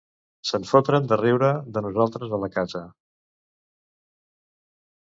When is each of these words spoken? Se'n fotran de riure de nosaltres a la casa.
Se'n 0.51 0.63
fotran 0.69 1.05
de 1.11 1.19
riure 1.21 1.51
de 1.75 1.85
nosaltres 1.87 2.35
a 2.39 2.41
la 2.45 2.51
casa. 2.59 2.85